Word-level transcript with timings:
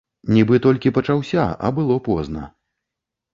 Нібы 0.35 0.55
толькі 0.65 0.91
пачаўся, 0.95 1.43
а 1.69 1.71
было 1.81 1.99
позна. 2.09 2.47